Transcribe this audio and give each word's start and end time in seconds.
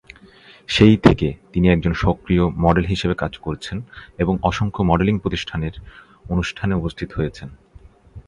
সেই 0.67 0.97
থেকে, 0.97 1.33
তিনি 1.53 1.67
একজন 1.69 1.93
সক্রিয় 1.93 2.43
মডেল 2.49 2.85
হিসেবে 2.85 3.15
কাজ 3.15 3.37
করছেন 3.37 3.81
এবং 4.17 4.37
অসংখ্য 4.43 4.81
মডেলিং 4.83 5.19
প্রতিষ্ঠানের 5.19 5.75
অনুষ্ঠানে 6.29 6.73
উপস্থিত 6.75 7.09
হয়েছেন। 7.13 7.49